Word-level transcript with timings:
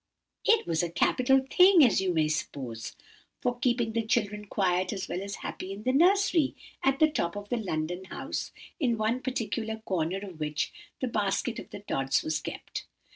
"It 0.45 0.65
was 0.65 0.81
a 0.81 0.89
capital 0.89 1.45
thing, 1.51 1.85
as 1.85 2.01
you 2.01 2.11
may 2.11 2.27
suppose, 2.27 2.95
for 3.39 3.59
keeping 3.59 3.91
the 3.93 4.01
children 4.03 4.45
quiet 4.45 4.91
as 4.91 5.07
well 5.07 5.21
as 5.21 5.35
happy 5.45 5.71
in 5.71 5.83
the 5.83 5.93
nursery, 5.93 6.55
at 6.81 6.97
the 6.97 7.07
top 7.07 7.35
of 7.35 7.49
the 7.49 7.57
London 7.57 8.05
house, 8.05 8.51
in 8.79 8.97
one 8.97 9.21
particular 9.21 9.75
corner 9.85 10.17
of 10.17 10.39
which 10.39 10.73
the 11.01 11.07
basket 11.07 11.59
of 11.59 11.69
Tods 11.85 12.23
was 12.23 12.39
kept. 12.39 12.87